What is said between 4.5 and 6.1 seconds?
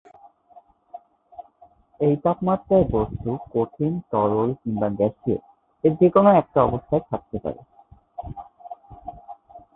কিংবা গ্যাসীয় এর যে